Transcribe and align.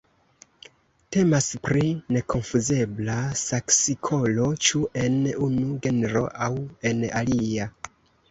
Temas 1.15 1.49
pri 1.65 1.89
nekonfuzebla 2.15 3.17
saksikolo 3.41 4.47
ĉu 4.69 4.81
en 5.03 5.19
unu 5.49 5.77
genro 5.87 6.25
aŭ 6.47 6.51
en 6.93 7.05
alia. 7.21 7.69